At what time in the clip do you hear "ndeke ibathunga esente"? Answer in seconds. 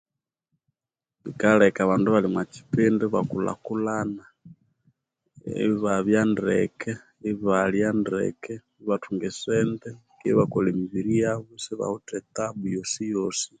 8.01-9.89